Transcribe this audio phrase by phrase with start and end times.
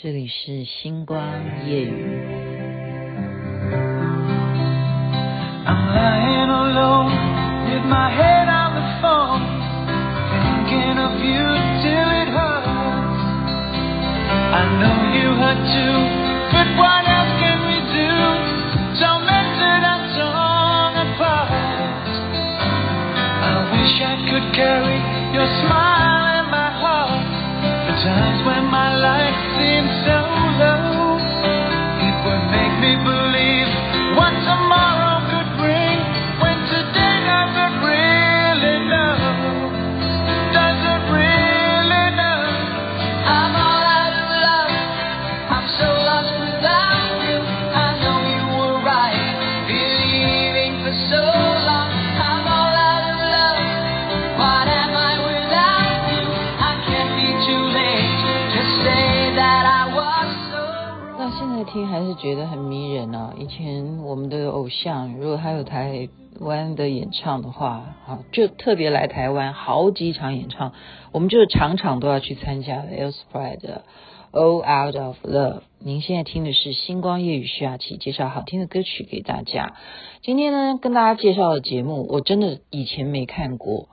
[0.00, 1.20] 这里是星光
[1.66, 1.90] 夜语。
[5.66, 7.10] I'm lying alone
[7.66, 9.42] with my head on the phone,
[10.30, 10.98] thinking
[65.58, 70.72] 有台湾的演唱的话，啊，就特别来台湾好几场演唱，
[71.10, 72.90] 我们就是场场都要去参加的。
[72.92, 73.84] Air Supply 的
[74.30, 75.62] All Out of Love。
[75.80, 79.74] 您现在听的是星光夜雨徐雅琪介绍好听的歌曲给大家。
[80.22, 83.88] 今天呢，跟大家介绍的节目，我真的以前没看过。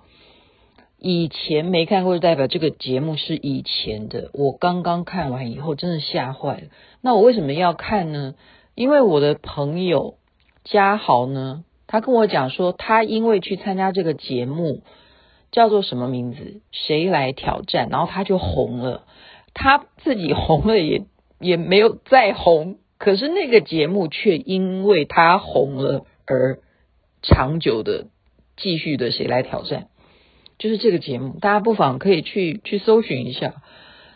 [1.00, 4.30] 以前没看过，就代表这个节目是以前的。
[4.34, 6.68] 我刚刚看完以后，真的吓坏了。
[7.02, 8.36] 那我为什么要看呢？
[8.76, 10.16] 因为我的朋友
[10.66, 14.82] 嘉豪呢，他跟我讲说，他因为去参加这个节目，
[15.52, 16.60] 叫做什么名字？
[16.72, 17.88] 谁来挑战？
[17.90, 19.06] 然后他就红了。
[19.54, 21.06] 他自己红了也
[21.40, 26.60] 也没有再红，可是那个节目却因为他红了而
[27.22, 28.08] 长久的
[28.58, 29.88] 继续的谁来挑战。
[30.58, 33.62] 就是这个节目，大家不妨可以去去搜寻一下。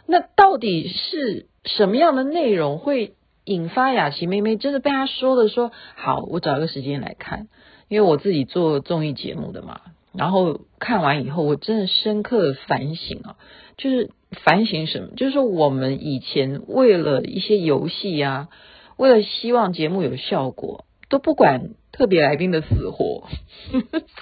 [0.07, 3.13] 那到底是什么样的内容会
[3.49, 6.23] 引发雅琪妹妹真的被他说的说好？
[6.29, 7.47] 我找一个时间来看，
[7.87, 9.81] 因为我自己做综艺节目的嘛。
[10.13, 13.37] 然后看完以后，我真的深刻的反省啊，
[13.75, 14.11] 就是
[14.43, 15.15] 反省什么？
[15.15, 18.49] 就是说我们以前为了一些游戏啊，
[18.97, 23.27] 为了希望节目有效果，都不管特别来宾的死活。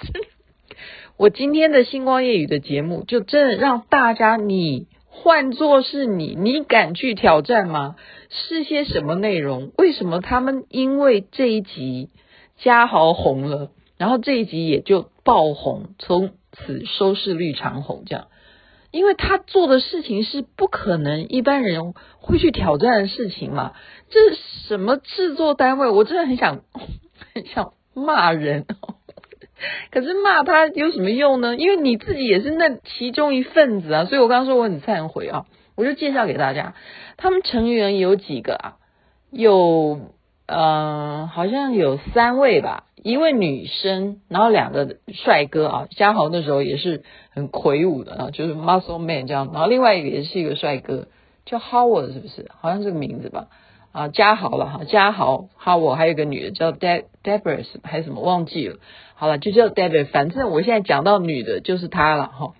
[1.18, 4.86] 我今天的星光夜语的节目，就真的让大家，你
[5.22, 7.96] 换作是你，你敢去挑战吗？
[8.30, 9.72] 是些什么内容？
[9.76, 12.10] 为什么他们因为这一集
[12.56, 18.28] 嘉豪红了，然后这一集也就爆红，从此收视率长红这样？
[18.90, 23.74] 因为他做的事情是不可能一般人会去挑战的事情嘛。
[24.08, 24.18] 这
[24.66, 25.90] 什么制作单位？
[25.90, 26.62] 我真的很想
[27.34, 28.66] 很想骂人。
[29.90, 31.56] 可是骂他有什么用呢？
[31.56, 35.46] 因为你自己也是那其中一份子啊，所以我刚刚说我很忏悔啊，
[35.76, 36.74] 我就介绍给大家，
[37.16, 38.76] 他们成员有几个啊？
[39.30, 40.00] 有
[40.46, 51.08] 嗯、好像有三位吧，一位女生，然后两个帅哥啊，嘉豪那时候也是很魁梧的啊，就是 muscle man 这样，然后另外一个也是一个帅哥，
[51.44, 52.50] 叫 Howard 是不是？
[52.58, 53.48] 好像这个名字吧。
[53.90, 58.76] 啊，嘉豪了哈，嘉豪，哈，我还有个女的叫 De Debra 还是什么忘记了，
[59.14, 62.52] 好了，就叫 Debra，反正我现在讲到女的就是她了哈。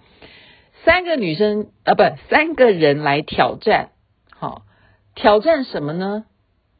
[0.84, 3.90] 三个女生啊，不，三个人来挑战，
[4.30, 4.62] 好，
[5.14, 6.24] 挑战什么呢？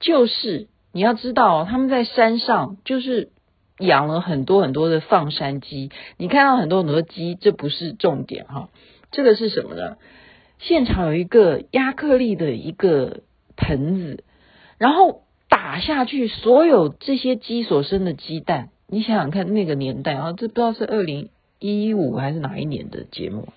[0.01, 3.31] 就是你要知道，他们在山上就是
[3.79, 8.71] 养了很多很多的放山鸡，你看到很多很多鸡，这不是重点哈，
[9.11, 9.99] 这个是什么呢？
[10.59, 13.21] 现场有一个亚克力的一个
[13.57, 14.25] 盆子。
[14.79, 23.49] 然后打下去，所有这些鸡所生的鸡蛋，你想想看，那个年代啊，这不知道是二零一五还是哪一年的节目。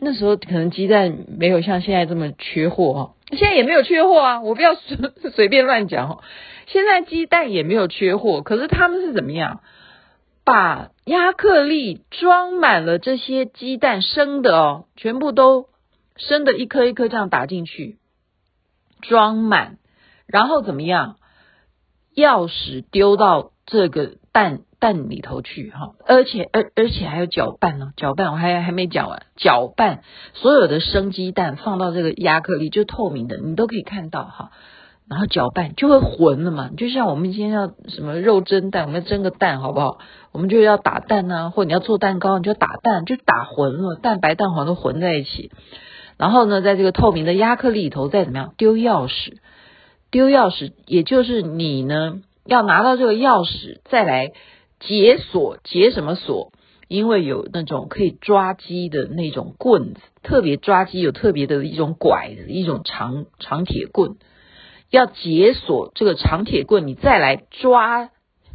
[0.00, 4.96] 那时候可能鸡蛋没有像现在这么缺货哈，现在也没有缺货啊，我不要随
[5.30, 6.22] 随便乱讲哈。
[6.66, 9.60] 现在鸡蛋也没有缺货，可是他们是怎么样？
[10.44, 15.66] 把亚克力装满了这些鸡蛋生的哦，全部都
[16.16, 17.98] 生的一颗一颗这样打进去，
[19.02, 19.78] 装满。
[20.28, 21.16] 然后怎么样？
[22.16, 30.02] 钥匙丢到这个蛋蛋里头去哈，而且而而且还有搅拌呢，搅拌我还还没讲完，搅拌
[30.34, 34.50] 所有的生鸡蛋放到这个亚克力就透明的，你都可以看到哈。
[35.08, 39.98] 然后搅拌就会混了嘛，就像我们今天要什么肉蒸蛋，我们要蒸个蛋好不好？
[40.32, 45.52] 我们就要打蛋呐，或你要做蛋糕，你就打蛋，就打混了，蛋白蛋黄都混在一起。
[46.16, 49.36] 然后呢，在这个透明的亚克力里头再怎么样丢钥匙。
[50.10, 54.32] 丢钥匙，也就是你呢，要拿到这个钥匙，再来
[54.80, 56.52] 解锁，解什么锁？
[56.88, 64.16] 因为有那种可以抓鸡的那种棍子，特别抓鸡有特别的一种拐子，一种长长铁棍，
[64.88, 68.08] 要解锁这个长铁棍，你再来抓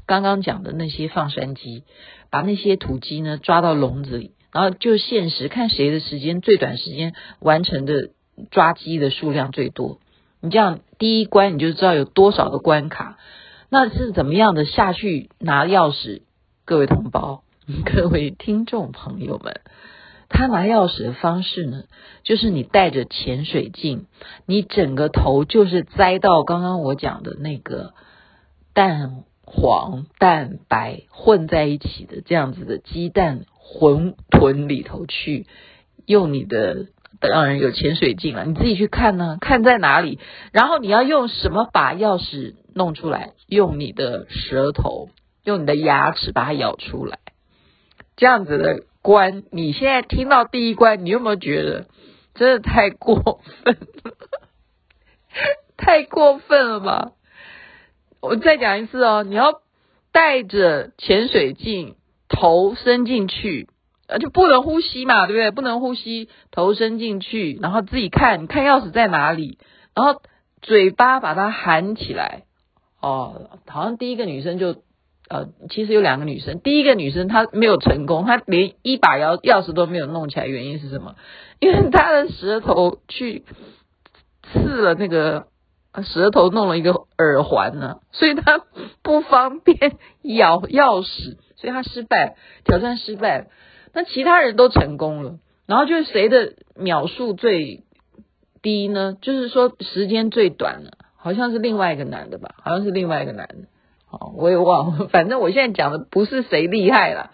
[0.07, 1.83] 刚刚讲的那些放山鸡，
[2.31, 8.09] 把那些土鸡呢抓到笼子里，然后就限时看谁的时间最短，时间完成的
[8.49, 9.99] 抓鸡的数量最多。
[10.41, 13.17] 你这样第一关你就知道有多少个关卡，
[13.69, 16.21] 那是怎么样的下去拿钥匙？
[16.63, 17.43] 各位同胞，
[17.83, 19.59] 各位听众朋友们，
[20.29, 21.83] 他拿钥匙的方式呢，
[22.23, 24.05] 就是你带着潜水镜，
[24.45, 27.93] 你整个头就是栽到刚刚我讲的那个
[28.73, 35.47] 蛋黄蛋白混在一起的这样子的鸡蛋馄饨里头去，
[36.05, 36.85] 用你的。
[37.29, 40.19] 当然有潜水镜了，你自己去看呢，看在哪里，
[40.51, 43.31] 然后你要用什么把钥匙弄出来？
[43.47, 45.09] 用你的舌头，
[45.43, 47.19] 用你的牙齿把它咬出来。
[48.15, 51.87] 这样子的关，你现在听到第一关，你有没有觉得
[52.35, 54.13] 真的太过分了？
[55.77, 57.11] 太过分了吧？
[58.21, 59.61] 我再讲一次哦，你要
[60.11, 61.95] 带着潜水镜，
[62.29, 63.67] 头伸进去。
[64.07, 65.51] 呃，就不能呼吸嘛，对不对？
[65.51, 69.57] 不能呼吸，头伸进去，然后自己看，看钥匙在哪里，
[69.95, 70.21] 然后
[70.61, 72.43] 嘴巴把它含起来。
[73.01, 74.75] 哦，好像第一个女生就，
[75.29, 81.15] 呃，其实有两个女生，第一个女生她没有成功，她连一把钥钥匙都没有弄起来，原因是什么？
[81.59, 83.43] 因为她的舌头去
[84.43, 85.47] 刺了那个
[86.03, 88.61] 舌头，弄了一个耳环呢，所以她
[89.01, 92.35] 不方便 咬钥匙，所以她失败，
[92.65, 93.47] 挑战失败。
[93.93, 97.83] 那其他人都成功了，然后就是谁的秒数最
[98.61, 99.15] 低呢？
[99.21, 103.67] 就是说时间最短了，好像是另外一个男的吧，好像是另外一个男的，
[104.09, 105.07] 哦，我也忘了。
[105.13, 107.31] 反正我现在讲的不是谁厉害了，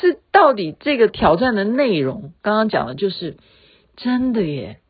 [0.00, 2.32] 是到底这个挑战的内容。
[2.42, 3.36] 刚刚讲的就是
[3.96, 4.80] 真的耶，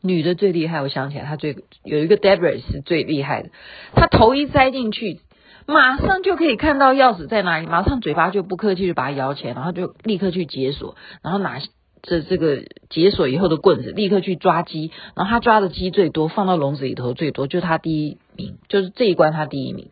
[0.00, 0.82] 女的最厉害。
[0.82, 3.50] 我想起来，她最有一个 Debra 是最厉害的，
[3.94, 5.20] 她头一栽进去。
[5.66, 11.60] 马上就可以看到钥匙在哪里，马上嘴巴就不客气就把它咬起来，然后就立刻去解锁，然后拿
[12.02, 19.90] 着这个解锁以后的棍子，立刻去抓鸡，然后他抓的鸡最多，放到笼子里头最多，就他第一名，就是这一关他第一名，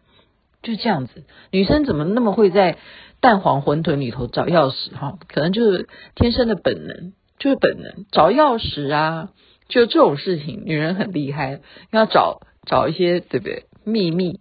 [0.63, 1.25] 就这样子。
[1.53, 2.79] 女生怎么那么会在
[3.21, 4.93] 蛋黄馄饨里头找钥匙？
[4.95, 9.29] 哈，可能就是天生的本能，就是本能找钥匙啊，
[9.69, 11.61] 就这种事情，女人很厉害，
[11.93, 13.67] 要找找一些对不对？
[13.85, 14.41] 秘密。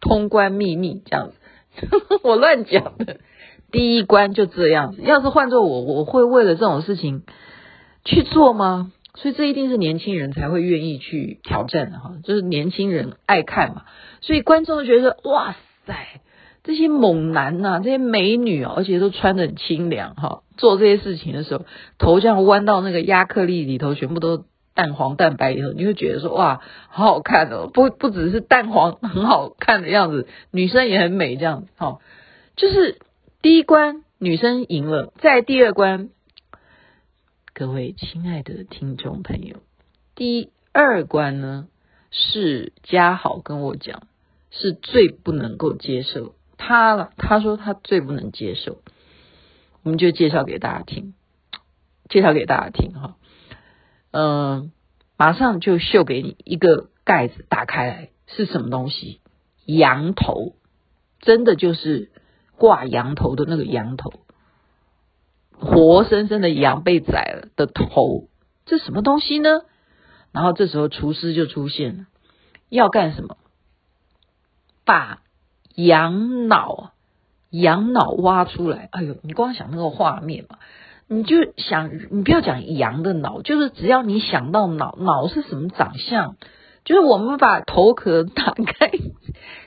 [0.00, 1.88] 通关秘密这样子，
[2.22, 3.18] 我乱讲的。
[3.70, 7.22] 第一关就这样子，要是换做我，我会为了这种事情
[8.04, 8.92] 去做吗？
[9.14, 13.82] 所以这一定是年轻人才会愿意去挑战的哈，就是年轻人爱看嘛。
[14.20, 15.54] 所以观众觉得哇
[15.86, 16.20] 塞，
[16.64, 21.64] 这些猛男呐，这些美女啊，而且都穿得很清凉哈，做这些事情的时候，
[21.98, 24.44] 头这样弯到那个亚克力里头，全部都。
[24.78, 27.66] 蛋黄蛋白以后，你会觉得说哇，好好看哦！
[27.66, 31.98] 不不只是蛋黄 很好看的样子，女生也很美，这样子哈。
[32.54, 33.00] 就是
[33.42, 36.10] 第一关女生赢了，在第二关，
[37.54, 39.56] 各位亲爱的听众朋友，
[40.14, 41.66] 第二关呢
[42.12, 44.06] 是嘉豪跟我讲
[44.52, 48.78] 是最不能够接受，他了他说他最不能接受，
[49.82, 51.14] 我们就介绍给大家听，
[52.08, 53.16] 介绍给大家听哈。
[54.10, 54.72] 嗯，
[55.16, 59.20] 马上就秀给你一个盖子，打开来是什么东西？
[59.66, 60.54] 羊头，
[61.20, 62.10] 真的就是
[62.56, 64.12] 挂羊头的那个羊头，
[65.52, 68.28] 活生生的羊被宰了的头，
[68.64, 69.62] 这什么东西呢？
[70.32, 72.06] 然后这时候厨师就出现了，
[72.68, 73.36] 要干什么？
[74.84, 75.22] 把
[75.74, 76.92] 羊脑，
[77.50, 78.88] 羊脑挖出来。
[78.92, 80.58] 哎呦，你光想那个画面嘛。
[81.10, 86.36] 你就想，你不要讲羊的脑，就是只要你想到脑，脑是什么长相，
[86.84, 88.90] 就是我们把头壳打开，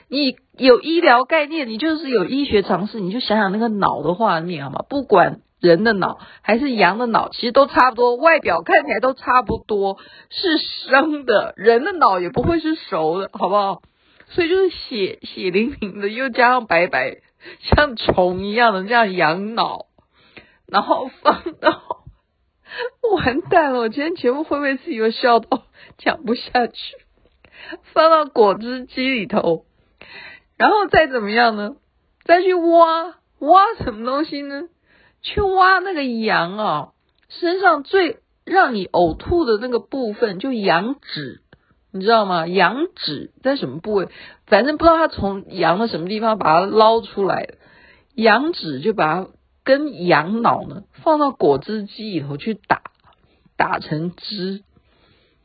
[0.08, 4.84] 你有医疗概念，你就是有医学常识，你就想想那个脑的画面好吗？
[4.88, 9.98] 不管人的脑还是羊的脑，其实都差不多，外表看起来都差不多，
[10.30, 13.82] 是生的，人的脑也不会是熟的，好不好？
[14.28, 17.16] 所以就是血血淋淋的，又加上白白
[17.60, 19.86] 像虫一样的这样羊脑。
[20.72, 22.06] 然后放到，
[23.14, 23.80] 完蛋了！
[23.80, 25.64] 我今天节目会不会是有笑到
[25.98, 26.96] 讲不下去？
[27.92, 29.66] 放到果汁机里头，
[30.56, 31.76] 然后再怎么样呢？
[32.24, 34.62] 再去挖挖什么东西呢？
[35.20, 36.92] 去挖那个羊啊，
[37.28, 41.42] 身上最让你呕吐的那个部分，就羊脂，
[41.90, 42.46] 你知道吗？
[42.46, 44.08] 羊脂在什么部位？
[44.46, 47.56] 反正不知道它从羊的什么地方把它捞出来，
[48.14, 49.28] 羊脂就把它。
[49.64, 52.82] 跟羊脑呢放到果汁机里头去打，
[53.56, 54.62] 打成汁，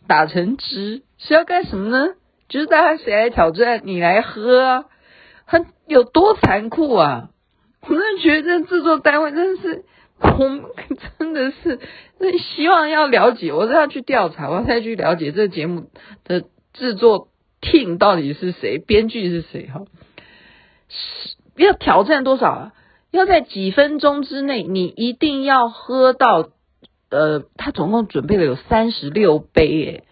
[0.08, 2.14] 打成汁是要干什么呢？
[2.50, 4.86] 就是大家谁来挑战，你来喝啊，
[5.46, 7.30] 很有多残酷啊！
[7.82, 9.86] 我真的觉得这制作单位真的是，
[10.20, 10.64] 我们
[11.20, 11.80] 真的是，
[12.40, 15.90] 希望要了解，我是要去调查，我要再去了解这个节目
[16.24, 17.28] 的制作
[17.62, 19.82] team 到底是谁，编剧是谁哈？
[20.88, 22.74] 是要挑战多少啊？
[23.12, 26.50] 要在几分钟之内，你一定要喝到，
[27.10, 30.04] 呃，他总共准备了有三十六杯诶，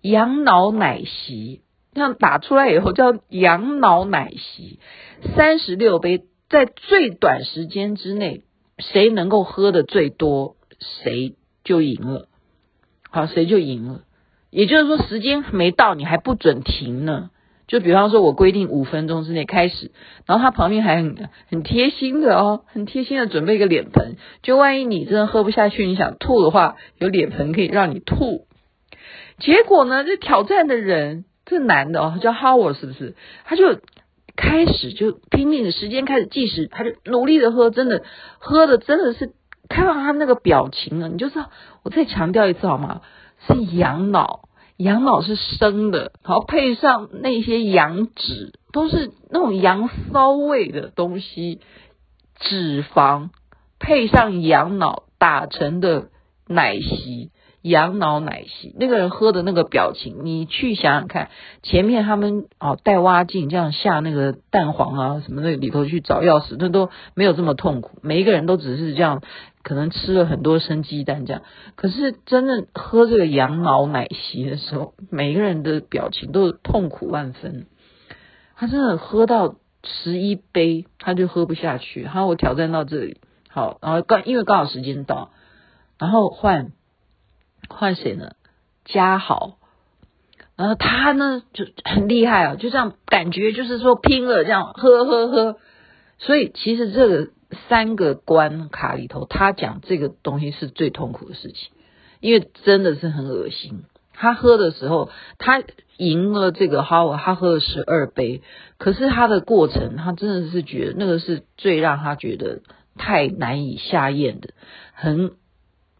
[0.00, 1.62] 羊脑奶昔。
[1.94, 4.78] 这样打出来以后叫羊脑奶昔，
[5.34, 8.44] 三十六杯，在最短时间之内，
[8.78, 12.28] 谁能够喝的最多，谁就赢了。
[13.10, 14.02] 好，谁就赢了。
[14.50, 17.30] 也就是说，时间没到，你还不准停呢。
[17.68, 19.92] 就比方说，我规定五分钟之内开始，
[20.26, 28.46] 然后他旁边还很很贴心的哦，很贴心的准备一个脸盆，就万一你真的喝不下去，你想吐的话，有脸盆可以让你吐。
[29.38, 31.24] 结果呢，这挑战的人。
[31.50, 33.14] 这男的哦，叫 Howard 是不是？
[33.46, 33.80] 他就
[34.36, 38.02] 开始就拼命的时间开始计时，他就努力的喝，真的
[38.38, 39.32] 喝的真的是
[39.66, 41.48] 看到他那个表情了，你就知道。
[41.84, 43.00] 我再强调一次好吗？
[43.46, 44.42] 是养脑，
[44.78, 51.60] 羊脑是生的，然后配上那些羊脂，都是那种羊骚味的东西，
[52.40, 53.28] 脂肪
[53.78, 56.08] 配上羊脑打成的
[56.46, 57.30] 奶昔。
[57.60, 61.28] 羊脑奶昔，那个人喝的那个表情，你去想想看，
[61.64, 67.98] 前面他们哦带蛙镜这样下那个蛋黄啊什么那里头去找钥匙，那都没有这么痛苦。
[68.00, 69.22] 每一个人都只是这样，
[69.68, 71.42] 可能吃了很多生鸡蛋这样。
[71.76, 77.66] 可是真正喝这个羊脑奶昔的时候，每一个人的表情都是痛苦万分。
[78.56, 82.06] 他真的喝到十一杯，他就喝不下去。
[82.06, 83.20] 好，我挑战到这里，
[83.50, 85.30] 好，然后刚因为刚好时间到，
[85.98, 86.72] 然后换。
[87.70, 88.30] 换谁呢？
[88.86, 89.58] 嘉豪，
[90.56, 95.58] 然后他呢就很厉害啊，就这样感觉就是说拼了，这样喝喝喝。
[96.18, 97.28] 所以其实这个
[97.68, 101.70] 三个关卡里头，他讲这个东西是最痛苦的事情，
[102.20, 103.84] 因为真的是很恶心。
[104.12, 105.62] 他喝的时候，他
[105.96, 108.42] 赢了这个哈，他喝了十二杯，
[108.78, 112.60] 可是他的过程，他真的是觉得那个是最让他觉得
[112.96, 114.50] 太难以下咽的，
[114.92, 115.32] 很。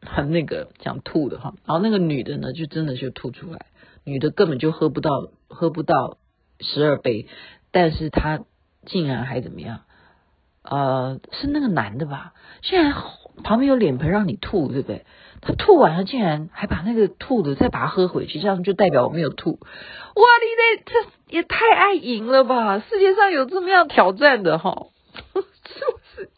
[0.00, 3.66] 很那个想吐的哈，然后那个女的呢，就真的就吐出来，
[4.04, 5.10] 女的根本就喝不到，
[5.48, 6.18] 喝不到
[6.60, 7.26] 十二杯，
[7.72, 8.44] 但是她
[8.86, 9.80] 竟然还怎么样？
[10.70, 12.34] 呃，是那个男的吧？
[12.62, 12.94] 现在
[13.42, 15.06] 旁边有脸盆让你吐，对不对？
[15.40, 19.52] 他吐完了，竟然还把那个吐的再把它喝回去，这样就代表我没有吐。
[19.52, 19.60] 哇，
[20.42, 22.80] 你这这也太爱赢了吧？
[22.80, 24.88] 世界上有这么样挑战的哈？
[25.32, 25.42] 是不
[26.16, 26.30] 是？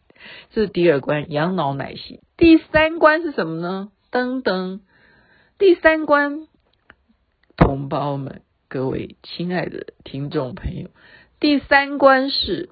[0.53, 2.21] 这是第二关，羊脑奶昔。
[2.37, 3.91] 第三关是什么呢？
[4.13, 4.81] 噔噔，
[5.59, 6.47] 第三关，
[7.57, 10.89] 同胞们，各位亲爱的听众朋友，
[11.41, 12.69] 第三关是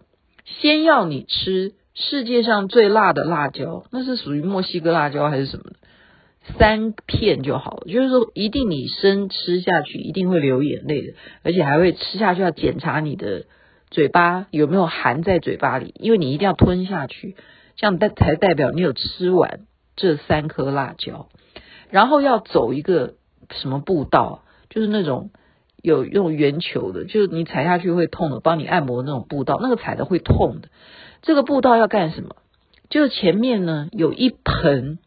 [0.61, 5.65] 先要你吃世界上最辣的辣椒，那是属于墨西哥辣椒还是什么？
[6.59, 13.45] 三片就好了，就是说一定你生吃下去一定会流眼泪的，而且还会吃下去要检查你的
[13.91, 17.37] 嘴巴有没有含在嘴巴里，因为你一定要吞下去。
[17.77, 19.61] 这样代才代表你有吃完
[19.95, 21.29] 这三颗辣椒，
[21.91, 23.15] 然后要走一个
[23.51, 25.31] 什么步道，就是那种
[25.83, 30.69] 有用圆球的，就是你踩下去会痛的，帮你按摩那种步道，那个踩的会痛的。
[31.23, 32.37] 这个步道要干什么？
[32.89, 34.99] 就是前面呢有一盆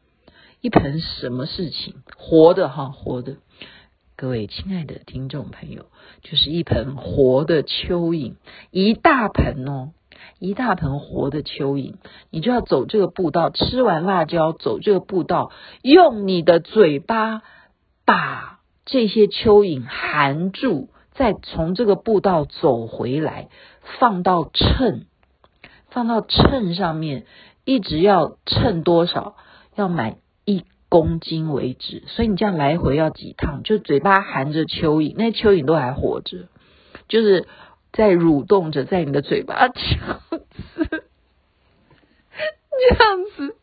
[0.61, 3.37] 一盆什么事情活的哈活的，
[4.15, 5.85] 各位亲爱的听众朋友，
[6.21, 8.35] 就是一盆活的蚯蚓，
[8.69, 9.91] 一大盆哦。
[10.37, 11.95] 一大盆活的蚯蚓，
[12.29, 15.51] 你就要走这个步道，吃完辣椒走这个步道，
[15.81, 17.41] 用你的嘴巴
[18.05, 18.59] 把
[18.91, 23.47] 这些蚯蚓含住，再从这个步道走回来，
[23.99, 25.05] 放到秤，
[25.89, 27.25] 放到秤上面，
[27.65, 29.35] 一直要称多少，
[29.75, 32.03] 要满一公斤为止。
[32.07, 33.63] 所以你这样来回要几趟？
[33.63, 36.49] 就嘴巴含着蚯蚓，那蚯蚓都还活着，
[37.07, 37.47] 就是。
[37.93, 41.03] 在蠕动着，在你的嘴巴，这样子，
[42.79, 43.57] 这样子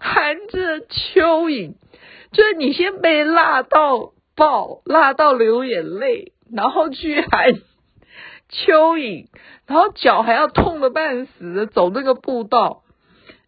[0.00, 1.74] 含着蚯蚓，
[2.30, 7.52] 就是你先被辣到爆，辣到流眼泪，然后去含
[8.50, 9.26] 蚯蚓，
[9.66, 12.82] 然后脚还要痛得半死走那个步道。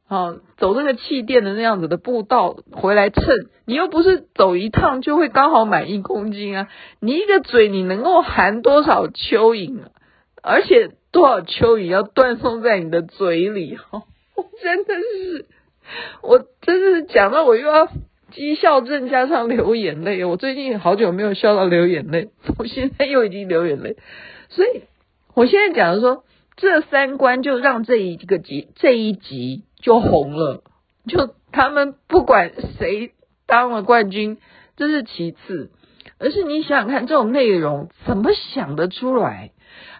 [0.09, 3.25] 啊，走那个气垫的那样子的步道回来称，
[3.65, 6.69] 你又不是走一趟就会刚好满一公斤啊！
[7.01, 9.89] 你一个嘴你能够含多少蚯蚓啊？
[10.43, 13.77] 而且多少蚯蚓要断送在你的嘴里？
[13.77, 14.03] 哈，
[14.37, 15.47] 我真的是，
[16.21, 17.89] 我真的是讲到我又要
[18.33, 20.25] 讥笑症加上流眼泪。
[20.25, 23.97] 我最近好久没有笑到流眼泪， 我现在又已经流眼泪。
[24.49, 24.83] 所以
[25.35, 26.25] 我现在讲的说，
[26.57, 30.65] 这三关就让这一个集这一集就红了。
[31.07, 33.13] 就他们不管谁
[33.47, 34.39] 当了冠军，
[34.77, 35.71] 这是其次，
[36.19, 39.51] 而是你想想看，这种内容怎么想得出来？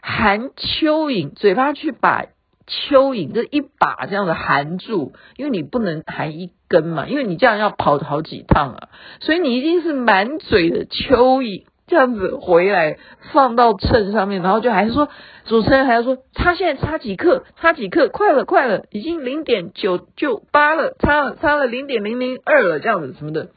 [0.01, 2.27] 含蚯蚓，嘴巴去把
[2.67, 8.89] 蚯蚓这一把这样的含住，因为你不能含一根嘛，因为你这样要跑好几趟啊，
[9.21, 11.67] 所以你一定是满嘴的蚯蚓。
[11.89, 12.97] 这样子回来
[13.33, 15.11] 放到秤上面，然后就还是说，
[15.45, 23.51] 主持人还要说，他现在差几克，差几克，快了快了，已经零点九九八了，差了差了零点零零二了，这样子什么的，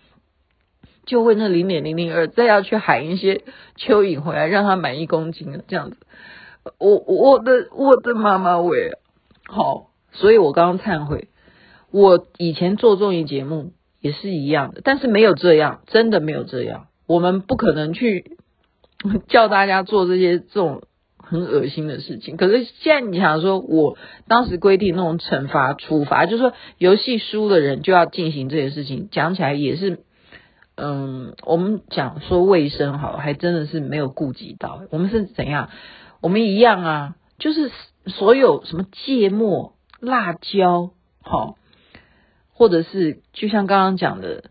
[1.06, 3.44] 就问那零点零零二，再要去喊一些
[3.78, 5.98] 蚯蚓回来，让他满一公斤了，这样子，
[6.78, 8.98] 我我的我的妈妈喂，
[9.48, 11.30] 好，所以我刚刚忏悔，
[11.92, 16.88] 我以前做综艺节目也是一样的，但是没有这样，真的没有这样。
[17.08, 18.38] 我们不可能去
[19.28, 20.84] 叫大家做这些这种
[21.18, 22.38] 很恶心的事情。
[22.38, 30.00] 可是现在你想说，我当时规定那种惩罚处罚，就是说游戏输的人就要进行这些事情，讲起来也是，
[30.76, 34.82] 嗯，我们讲说卫生好，还真的是没有顾及到。
[34.90, 35.70] 我们是怎样？
[36.22, 37.72] 我们一样啊，就是
[38.08, 41.56] 所有什么芥末、辣椒，好，
[42.56, 44.46] 或者是就像刚刚讲的。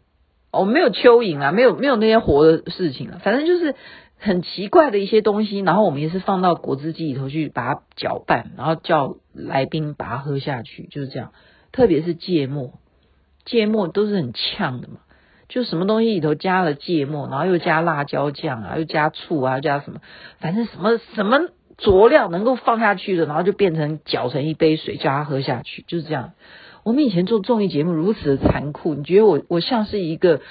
[0.56, 3.75] 我没有蚯蚓啊，没有没有那些活的事情啊，反正就是
[4.20, 11.32] 很奇怪的一些东西，然后我们也是放到果汁机里头去把它搅拌，然后叫来宾把它喝下去，就是这样。
[11.73, 12.75] 特别是芥末，
[13.44, 14.99] 芥末都是很呛的嘛，
[15.49, 19.99] 就什么东西里头加了芥末，然后又加辣椒酱啊，又加醋啊，加什么，
[20.38, 26.34] 反正什么什么佐料能够放下去的，然后就变成搅成一杯水，叫他喝下去，就是这样。
[26.85, 30.43] 我们以前做综艺节目如此的残酷，你觉得我我像是一个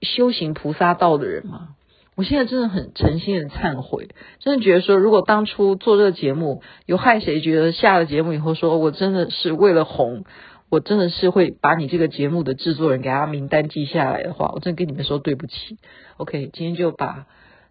[0.00, 1.76] 修行菩萨道的人吗？
[2.16, 10.24] 我现在真的很诚心的忏悔，真的觉得说，如果当初做这个节目有害谁，觉得下了节目以后说我真的是为了红，
[10.70, 15.78] 我真的是会把你这个节目的制作人给他名单记下来的话，我真的跟你们说对不起。
[16.16, 17.26] OK，今天就把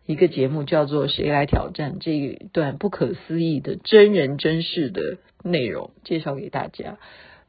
[0.05, 6.97] 一个节目叫做《谁来挑战》这一段不可思议的真人真事的内容介绍给大家。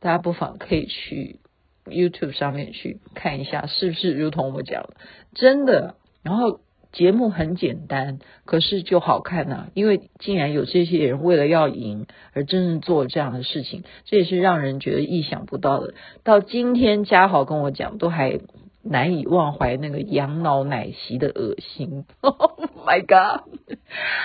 [0.05, 1.41] 大家不妨可以去
[1.87, 4.97] YouTube 上面去看一下，是不是如同我讲的，
[5.33, 5.95] 真的。
[6.23, 6.61] 然后
[6.93, 15.95] 节目很简单，可是就好看呐、因为竟然有这些人为了要赢而真正做这样的事情，这也是让人觉得意想不到的。
[16.23, 18.41] 到今天嘉豪跟我讲，都还
[18.83, 22.05] 难以忘怀那个羊脑奶昔的恶心。
[22.21, 23.49] Oh my god！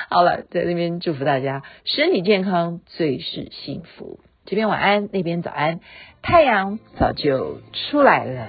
[0.09, 4.19] 好了，在这边祝福大家身体健康，最是幸福。
[4.49, 5.79] 这边晚安，那边早安，
[6.23, 8.47] 太阳早就出来了。